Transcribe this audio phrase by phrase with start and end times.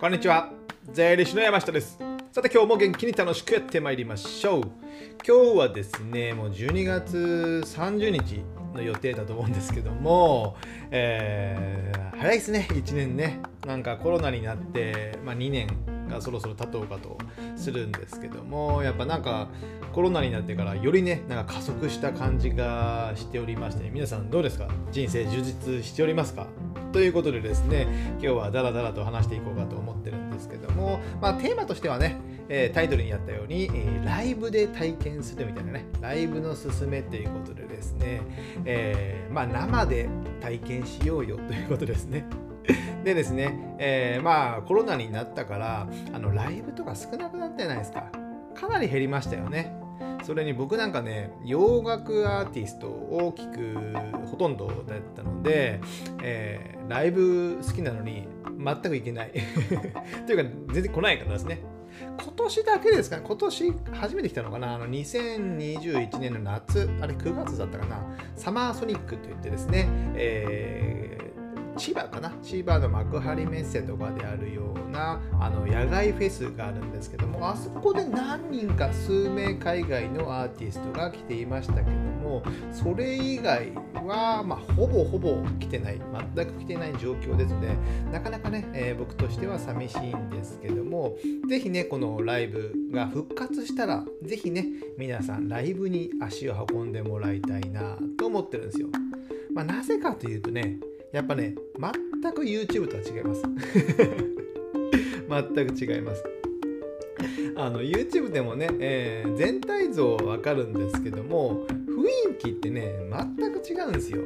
[0.00, 0.50] こんにちは。
[0.94, 1.98] 税理士の山下です。
[2.32, 4.62] さて今日も元気に楽しくやってまいりましょう。
[5.28, 8.42] 今日はですねもう12月30日
[8.74, 10.56] の予定だと思うんですけども、
[10.90, 12.66] えー、早いですね。
[12.70, 13.40] 1年ね。
[13.66, 15.68] なんかコロナになって、まあ、2年
[16.08, 17.18] がそろそろ経とうかと
[17.56, 19.48] するんですけどもやっぱなんか
[19.92, 24.66] コロナになってからよりねなんか加速した感じがしておりまして、ね、皆さんどうですか？
[24.92, 26.46] 人生充実しておりますか？
[26.92, 38.22] ということでですね今日はダラダラと話していこうかと思ってるんですけども、まあ、テーマとしてはね、え、タイトルにあったように、え、ライブで体験するみたいなねライブのすすめということでですね、
[38.64, 40.08] えー、まあ、生で
[40.40, 42.26] 体験しようよということですね。
[43.04, 48.10] でですね、えー、まあコロナになったからあのライブとか少なくなったじゃないですか
[48.54, 49.79] かなり減りましたよね
[50.30, 55.80] それに僕なんかね洋楽アーティストを聴くほとんどだったので、
[56.22, 59.32] えー、ライブ好きなのに全く行けない。
[60.28, 61.60] というか全然来ないからですね。
[62.22, 63.16] 今年だけですか？
[63.16, 64.76] ね今年初めて来たのかな？
[64.76, 67.96] あの2021年の夏あれ9月だったかな？
[68.36, 71.19] サマーソニックといってですね、えー
[71.80, 72.30] 千葉かな？
[72.42, 86.00] 千葉の幕張メッセとかであるようなあの野外フェスがあるんですけどもあそこで何人か数名海外のアーティストが来ていましたけどもそれ以外は、まあ、ほぼほぼ来てない。
[86.34, 87.68] 全く来てない状況ですので
[88.12, 91.16] なかなかね、えー、僕としては寂しいんですけども
[91.48, 94.66] ぜひねこのライブが復活したらぜひね
[94.98, 98.88] 皆さんライブに足を運んでもらいたいなと思ってるんですよ。
[99.54, 100.78] まあ、なぜかというとね
[101.12, 101.54] やっぱね、
[102.22, 103.42] 全く YouTube とは違います。
[105.54, 106.24] 全く違います。
[107.56, 112.94] あの YouTube でもね、えー、全体像はわかるんですけども雰囲気ってね
[113.36, 114.22] 全く違うんですよ。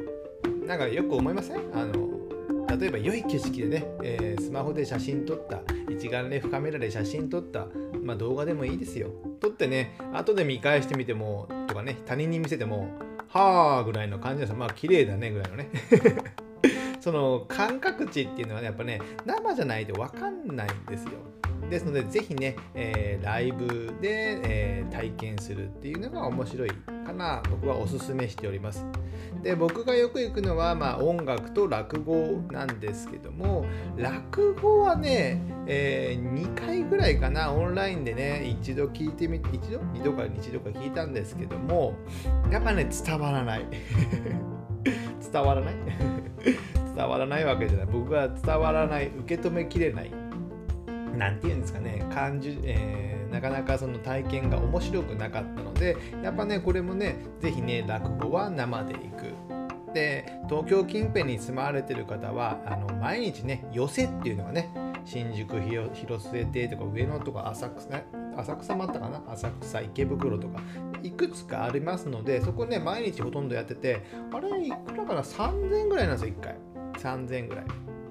[0.65, 1.57] なんかよく思いません？
[1.73, 2.09] あの
[2.79, 7.67] 例えば良い景色でね、えー、スマホで写真撮った一眼レフカメラで写真撮った、
[8.01, 9.09] まあ、動画でもいいですよ。
[9.41, 12.89] 撮ってね後で見返してみてもとかね他人に見せても
[13.27, 15.69] はあぐらいの感じですまあ綺麗だねぐらいのね
[17.05, 21.11] その感覚値っていうのはねやっぱね生じゃないと分かんないんですよ。
[21.69, 26.71] ですのでぜひね、えー、ライブで、えー、体験するっていうのが面白い
[27.05, 27.43] かな。
[27.47, 28.87] 僕はおすすめしております。
[29.43, 37.53] で僕がよく行くのは、まあ、音楽と落語なんですけども落語はね、えー、2回ぐらいかな。
[37.53, 39.79] オンラインでね一度聞いてみて一度？
[39.93, 41.93] 二度か一度か聞いたんですけども
[42.49, 43.65] やっぱね伝わらない。
[45.31, 45.75] 伝わらない？
[46.95, 47.87] 伝わらないわけじゃない。
[47.91, 49.07] 僕が伝わらない。
[49.07, 50.11] 受け止めきれない。
[51.17, 52.05] なんていうんですかね。
[52.13, 59.93] 感じ、えー、なかなかその体験が面白くなかったのでやっぱねこれもね是非ね落語は生で行く。
[59.93, 64.69] で東京近辺に住まわれてる方はあの毎日ね寄せっていうのがね
[65.05, 65.89] 新宿広
[66.29, 67.87] 末亭とか上野とか浅草
[68.37, 69.23] 浅草もあったかな？
[69.31, 70.59] 浅草池袋とか。
[71.03, 74.01] いくつかありますのでそこね毎日ほとんどやってて
[74.33, 76.55] あれいくらかな？3000ぐらいなんですよ1回。
[76.99, 77.65] 3000ぐらい。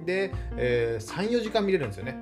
[0.05, 2.17] で、えー、34時間見れるんですよね。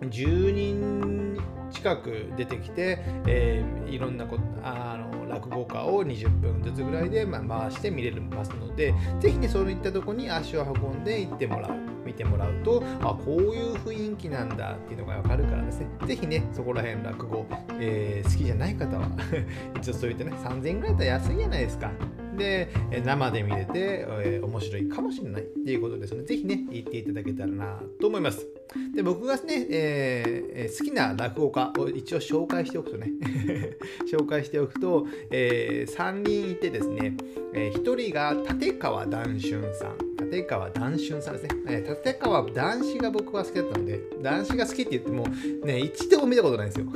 [0.00, 1.38] 10人
[1.70, 11.95] 近く出てきて、えー、いろんなこあの落語家を20分ずつぐらいで、まあ、回して見れますのでぜひねそういったとこに足を運んで行ってもらう。
[12.16, 17.46] てもらうとあこういう雰囲気なんだっていうのが分かるからですね是非ねそこら辺落語、
[17.78, 19.08] えー、好きじゃない方は
[19.76, 21.92] 一応そういったね3000円ぐらいだったら安いじゃないですか
[22.36, 22.70] で
[23.04, 28.46] 生で見れて、えー、面白いかもしれないっていうことですので、是非ね、行っていただけたらなと思います。
[28.94, 33.12] で、僕がね、えー、好きな落語家を一応紹介しておくとね、
[34.10, 37.16] 紹介しておくと、えー、3人いてですね、
[37.54, 40.16] えー、1人が立川談春さん。
[40.30, 41.50] 立川談春さんですね。
[41.68, 45.26] えー、立川談志が僕は好きだったので、談志が好きって言っても、
[45.64, 46.86] ね、一度も見たことないんですよ。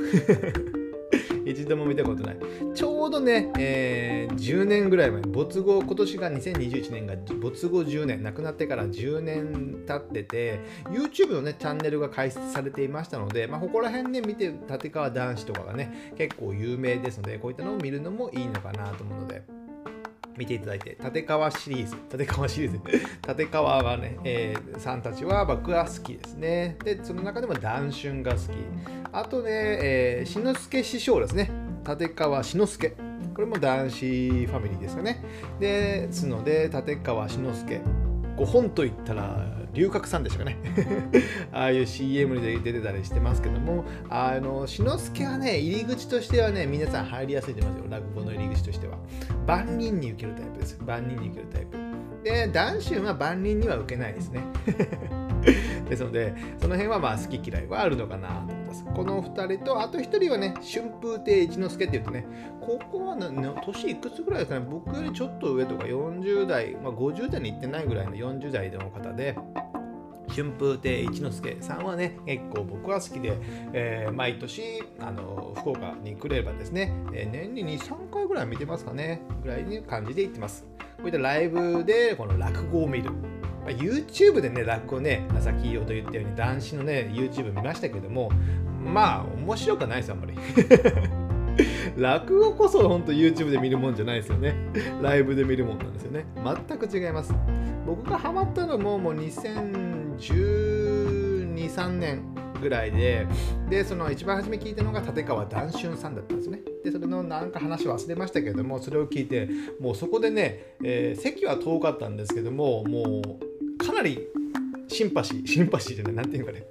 [1.51, 2.37] 一度も見たことない。
[2.73, 10.59] ちょうどね、えー、10年ぐらい前、没後、今年が2021年が没後10年、亡くなってから10年経ってて、
[10.89, 19.43] YouTube のね、チャンネルが開設されていましたので、まあ、ここら辺ね、見て、立川男子とかがね、結構有名ですので、こういったのを見るのもいいのかなと思うので、
[20.37, 22.79] 見ていただいて、立川シリーズ、立川シリーズ、
[23.27, 26.77] 立川がね、えー、さんたちは僕は好きですね。
[26.83, 28.41] で、その中でも談春が好き。
[29.11, 31.51] あとね、えー、志の輔師匠ですね。
[31.87, 32.95] 立川志の輔。
[33.33, 35.23] これも男子ファミリーですよね。
[35.59, 37.81] ですので、立川志の輔。
[38.41, 40.57] 5本といったら龍角さんでしたかね。
[41.53, 47.91] ああいう CM で出てたりしてますけどもあの志の輔はね入り口としてはね皆さん入りやすいと思いますよ。
[47.91, 48.97] 落語の入り口としては。
[49.45, 50.79] 万人に受けるタイプです。
[50.83, 51.77] 万人に受けるタイプ。
[52.23, 54.41] で男春は万人には受けないですね。
[55.87, 58.85] ですのでその辺はまあ好き嫌いはあるのかなとます。
[58.85, 62.25] この2人とあと1人はね春風亭一之輔って言ってね
[62.59, 69.37] ここは年いくつぐらいですかね僕よりちょっと上とか40代、まあ、50代に行ってないぐらいの40代の方で
[70.29, 73.37] 春風亭一之輔さんはね結構僕は好きで、
[73.73, 80.65] えー、毎年あの福岡に来ればですね、えー、年に23回ぐらい見てますかねぐらいの感じで行ってます。
[80.97, 83.09] こういったライブでこの落語を見る。
[83.67, 88.31] YouTube でね、落語ね、さっき言ったように男子のね、YouTube 見ましたけども、
[88.83, 90.33] まあ、面白くないです、あんまり。
[91.97, 94.55] 落語こそ本当 YouTube で見るもんじゃないですよね。
[95.01, 96.25] ライブで見るもんなんですよね。
[96.67, 97.33] 全く違います。
[97.85, 102.23] 僕がハマったのももう2012、3年
[102.61, 103.27] ぐらいで、
[103.69, 106.61] で、その一番初め聞いたのが立川談春さんだったんですね。
[106.83, 109.49] で、それのなんか話忘れましたけれども、それを聞いて、
[109.79, 113.50] もうそこでね、えー、席は遠かったんですけども、もう
[113.85, 114.27] かなり
[114.87, 116.65] シンパシーシンパシーじゃない何ていうかね。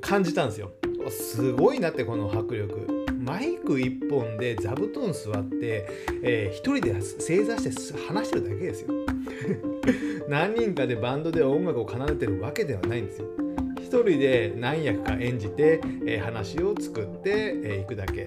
[0.00, 0.72] 感じたんですよ。
[1.10, 3.06] すごいなってこの迫力。
[3.18, 5.88] マイク1本で座布団座って、
[6.22, 8.88] えー、1人で正座して話してるだけですよ。
[10.28, 13.28] 何人かでバンドで音楽を奏でてるわけではないんですよ。
[13.78, 18.26] 1人で何役か演じて、えー、話を作ってい、えー、くだけ。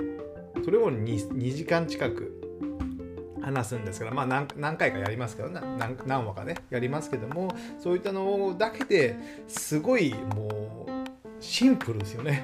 [0.63, 2.46] それも 2, 2時間近く
[3.47, 9.17] 話すんですから、まあ何、何回かやりますけど何何話かねやりますけどもそういったのだけで
[9.47, 10.91] すごいもう
[11.39, 12.43] シンプルですよね。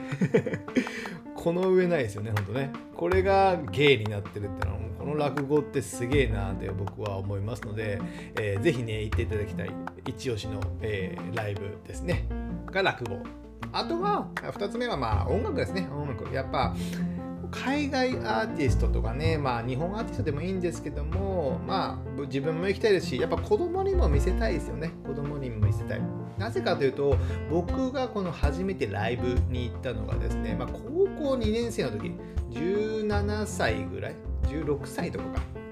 [1.35, 2.71] この上ないですよねほんとね。
[2.95, 7.99] これが芸になってるってのはこの落語ってすげえなって僕は思いますので、
[8.39, 9.71] えー、ぜひね行っていただきたい。
[10.07, 12.27] 一押しの、えー、ライブですね。
[12.71, 13.19] が落語。
[13.73, 15.89] あとは2つ目はまあ音楽ですね。
[15.91, 16.33] 音楽。
[16.33, 16.73] やっぱ
[17.53, 24.91] 海外アーティストとかね、まあ日本アーティストでもいいんですけども、まあ自分も行きたいですし、やっぱ子供にも見せたいですよね。
[25.05, 26.01] 子供にも見せたい。
[26.37, 27.15] なぜかというと、
[27.49, 30.79] 僕がこの初めてライブに行ったのがですね、まあ高
[31.17, 32.11] 校2年生の時、
[32.51, 34.15] 17歳ぐらい
[34.47, 35.62] ?16 歳とかか。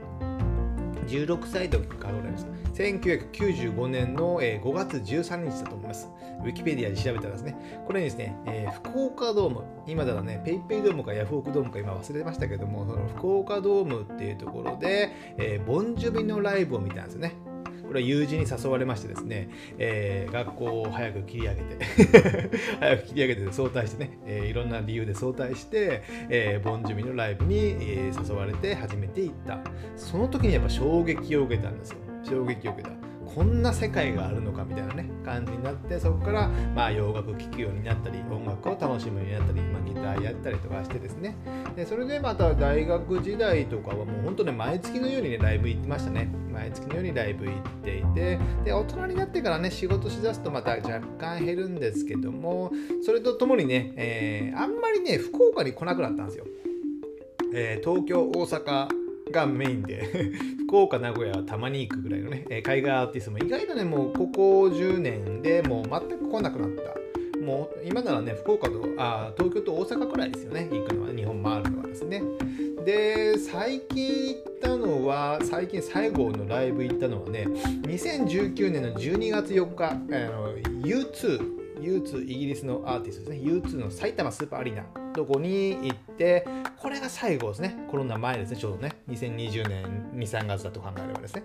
[1.07, 2.47] 16歳とかぐらいです。
[2.73, 6.09] 1995年の5月13日だと思います。
[6.43, 7.55] ウィキペディアで調べたらですね、
[7.85, 17.50] これにですね、えー、福岡ドーム、今だらね、ペイペイドームかヤフオクドームか今忘れましたけども、その福岡ドームっていうところで、えー、ボンジョビのライブを見たんですよね。
[17.91, 29.59] これは友人に誘われましてですね、えー、学校を早く切り上げて 早く切り上げて早退してね、えー、いろんな理由で早退して、えー、ボンジュミのライブに、え、誘われて初めて行った。
[29.97, 31.97] その時にやっぱ衝撃を受けたんですよ。
[32.23, 33.10] 衝撃を受けた。
[33.33, 41.35] こんな世界があるのかみたいなね感じになってそこからまあ洋楽聴くようになったり音楽を楽しむようになったり、まあ、ギターやったりとかしてですね。
[41.75, 46.29] でそれでまた大学時代とかはもう本当ね毎月のようにねライブ行ってましたね。
[46.51, 52.71] 毎月のようにライブ行っていてで大人になってからね仕事しだすとまた若干減るんですけども
[53.05, 56.45] それとともにね、えー、あんまりね福岡に来なくなったんですよ、
[57.53, 59.00] えー、東京大阪
[59.31, 60.03] がメインで。
[60.67, 67.01] 福岡名古屋はたまに行くぐらいのね、え海外アーティストも意外とねもうここ10年でもう全く来なくなった。
[67.41, 70.69] もう今ならね福岡とあ東京と大阪くらいですよね。
[70.71, 72.23] 行くのは日本回るのはですね。
[72.85, 77.47] で最近行ったのは最近最後のライブ行ったのはね
[77.83, 83.51] 2019年の12月4日あの U2 U2 イギリスのアーティストですね。
[83.51, 85.00] U2 の埼玉スーパーアリーナ。
[85.13, 86.45] とこに行って
[86.77, 87.75] これが最後ですね。
[87.89, 88.57] コロナ前ですね。
[88.57, 88.93] ちょうどね。
[89.09, 91.43] 2020年23月だと考えればですね。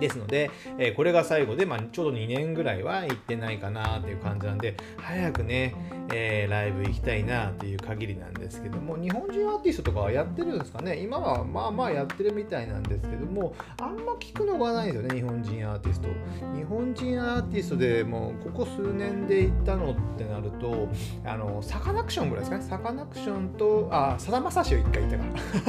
[0.00, 5.74] ですので、えー、これが最後で、まあ、ちょうど2年ぐらいは行ってないかなという感じなんで、早くね、
[6.12, 10.98] えー、ライブ行きたいなっていう限りなんですけども、日本人アーティストとかはやってるんですかね？
[10.98, 16.08] 今はまあまあやってるみたいなんですけども、あんま聞くのがないですよね、日本人アーティスト。
[16.54, 20.88] 日本人アーティストでもう、ここ数年で行ったのってなると、
[21.24, 22.64] あの、サカナクションぐらいですかね？
[22.64, 25.18] サカナクションと、あ、さだまさしを1回行った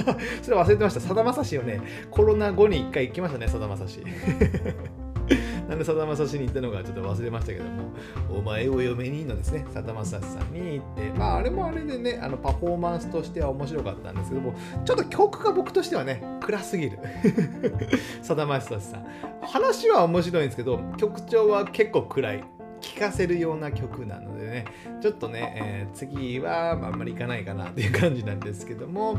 [0.06, 0.20] から。
[0.42, 1.00] それ忘れてました。
[1.00, 4.02] さだまさしをね、コロナ後に1回行きましたね、さだまさし。
[5.68, 7.92] なんでさだまさしに行ったのかちょっと忘れましたけども、
[8.30, 14.56] お前を嫁にのですね、さだまさしさんに行って、まああれもあれでね、あのパフォーマンスとしては面白かったんですけども、
[14.86, 17.00] ちょっと曲が僕としてはね、暗すぎる。
[18.22, 19.06] さだまさしさん。
[19.42, 22.44] 話は面白いんですけど、曲調は結構暗い。
[22.80, 24.66] 聴かせるような曲なのでね、
[25.02, 29.18] ちょっとね、えー、次はあんまりいかないかなっていう感じなんですけども、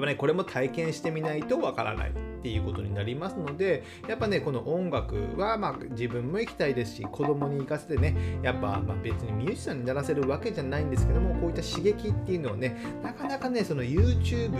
[0.00, 2.28] ぱね、これも体験してみないとわからない。
[2.38, 14.50] っていうことになりますのでやっぱねこの音楽はまあ自分も行きたいですし子供に行かせてねやっぱま別にミュージシャンにならせるわけじゃないんですけどもこういった刺激っていうのをねなかなかねその YouTube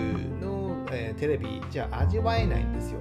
[0.40, 2.98] の、えー、テレビじゃ味わえないんですよ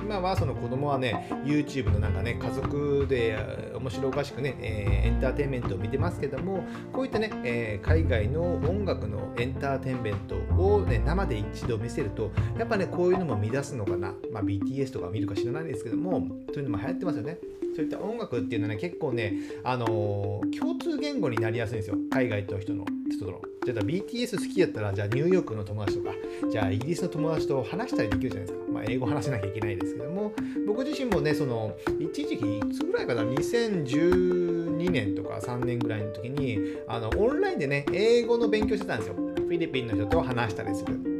[0.00, 3.36] 今はその子供はね YouTube のなんかね家族で
[3.74, 17.38] 面白おかしくね、えー、エンターテインメントを見てますけどもこういったね、えー、海外の音楽のエンターテインメントを、ね、生で一度見せるとやっぱねこういうのも見出すのかな、まあ、BTS とか見るか知らないですけどもそういうのも流行ってますよね。
[17.76, 21.96] そういった音楽っていうのはね結構ねあのー、共通言語になりやすいんですよ。
[22.10, 22.84] 海外と人の。
[23.18, 26.14] 人とのじゃあ BTS 好きやったらじゃあニューヨークの友達とか
[26.50, 30.32] じゃあイギリスの友達と話したりできるじゃないですか、まあ、英語話せなきゃいけないですけども
[30.66, 39.14] 僕自身もねその一時期いつぐらいかな？2012年とか3年ぐらいの時にあのオンラインでね英語の勉強してたんですよ。
[39.14, 41.18] フィリピンの人と話したりする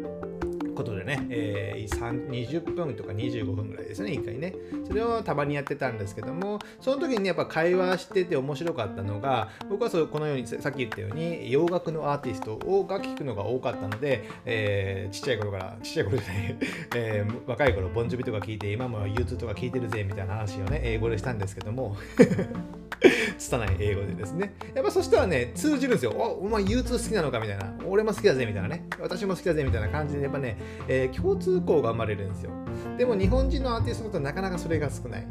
[0.75, 4.55] ことでね、えー、20分とか25分ぐらいですね、1回ね。
[4.87, 16.57] それをたまにやってたんですけども、その時にね、やっぱ会話してて面白かったのが、僕はそうこのようにさっき言ったように、洋楽のアーティストをが聞くのが多かったので、えー、ちっちゃい頃から、ちっちゃい頃じゃない、
[16.95, 21.97] えー、若い頃、ボンジョビとか聞いて、今も U2 とか聞いてるぜみたいな話をね、英語でしたんですけども、
[23.39, 24.55] 拙い英語でですね。
[24.75, 26.13] やっぱそしたらね、通じるんですよ。
[26.13, 27.39] お、お前 U2 好きなのか？
[27.41, 27.73] みたいな。
[27.87, 28.85] 俺も好きだぜみたいなね。
[29.01, 30.57] 私も好きだぜみたいな感じで、やっぱね、
[30.89, 32.51] え共通項が生まれるんですよ。
[32.97, 35.27] でも日本人のアーティストだとなかなかそれが少ない。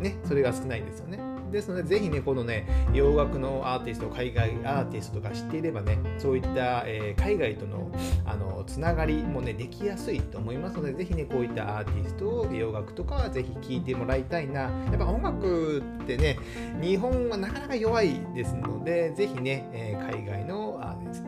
[0.00, 1.18] ね、それが少ないんですよね。
[1.50, 7.90] ですので、ぜひね、このね、洋楽のアーティスト、海外アーティストとか知っていればね、そういった、えー、海外との
[8.24, 14.62] あのつながりもね、できやすいと思いますので、ぜひね、こういったアーティストを洋楽とかはぜひ聴いてもらいたいな。
[14.62, 16.38] やっぱ音楽ってね、
[16.80, 20.57] 日本はなかなか弱いですので、ぜひね、えー、海外の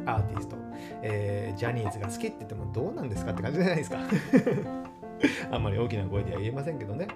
[0.06, 0.56] アーティスト、
[1.02, 3.98] えー、ジャニーズが好きって言ってもどうなんですかって感じじゃないですか。
[5.50, 7.08] あんまり大きな声では言えませんけどね。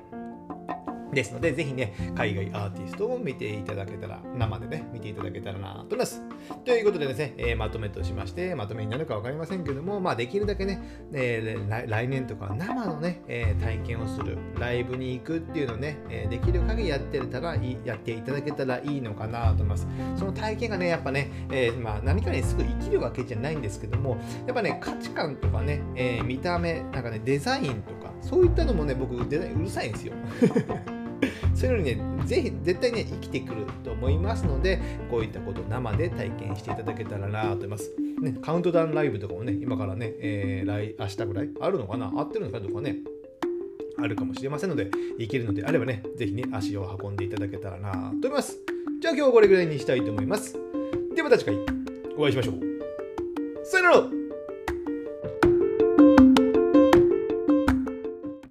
[1.14, 6.22] ですので、ぜひね、海外アーティストを見ていただけたら、生でね、見ていただけたらなと思います。
[6.64, 19.86] ということでですね、えー、まとめとしまして、まとめになるか分かりませんけども、まあ、できるだけね、えー、来年とか生のね、えー、体験をする、ライブに行くっていうのをね、えできる限りやってたらい、やっていただけたらいいのかなと思います。
[20.16, 24.16] その体験がね、やっぱね、えまあ、何かにすぐ生きるわけじゃないんですけども、
[24.46, 30.12] やっぱね、価値観とかね、え見た目、なんかね、デザインとか、そういったのもね、僕、デザインうるさいんですよ。
[31.54, 37.90] そういうのにね、ぜひ絶対ね、生きてくると思いますので、こういったこと生で体験していただけたらなと思います。
[38.20, 42.12] ね、カウントダウンライブとかもね、今からね、えー、来明日ぐらいあるのかな？
[42.14, 42.98] 合ってるのかどうかね、
[43.98, 48.58] あるかもしれませんので、行けるのであればね、ぜひね、足を運んでいただけたらなと思います。
[49.00, 50.58] じゃあ今日はこれぐらいにしたいと思います。
[51.14, 51.56] ではまた次回
[52.16, 52.60] お会いしましょう。
[53.64, 54.23] さよなら